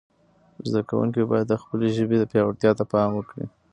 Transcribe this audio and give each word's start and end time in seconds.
زده 0.69 0.81
کوونکي 0.89 1.21
باید 1.31 1.47
د 1.49 1.55
خپلې 1.61 1.87
ژبې 1.97 2.29
پياوړتیا 2.31 2.71
ته 2.79 2.83
پام 2.91 3.09
وکړي. 3.15 3.45